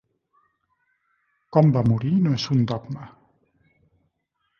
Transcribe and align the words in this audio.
Com 1.57 1.69
va 1.75 1.83
morir 1.89 2.13
no 2.23 2.31
és 2.39 2.47
un 2.57 2.63
dogma. 2.73 3.05